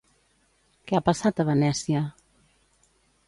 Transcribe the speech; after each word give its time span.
Què 0.91 0.95
ha 0.99 1.03
passat 1.09 1.43
a 1.43 1.45
Venècia? 1.51 2.03